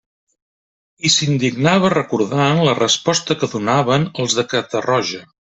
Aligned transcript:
I 1.09 1.11
s'indignava 1.15 1.91
recordant 1.95 2.63
la 2.69 2.73
resposta 2.81 3.39
que 3.43 3.51
donaven 3.53 4.09
els 4.25 4.39
de 4.41 4.49
Catarroja. 4.57 5.23